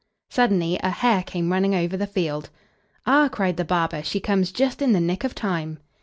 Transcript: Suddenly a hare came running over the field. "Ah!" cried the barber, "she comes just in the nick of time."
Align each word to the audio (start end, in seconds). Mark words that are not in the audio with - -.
Suddenly 0.31 0.79
a 0.81 0.89
hare 0.89 1.21
came 1.21 1.51
running 1.51 1.75
over 1.75 1.95
the 1.95 2.07
field. 2.07 2.49
"Ah!" 3.05 3.27
cried 3.31 3.57
the 3.57 3.63
barber, 3.63 4.01
"she 4.01 4.19
comes 4.19 4.51
just 4.51 4.81
in 4.81 4.93
the 4.93 4.99
nick 4.99 5.23
of 5.23 5.35
time." 5.35 5.77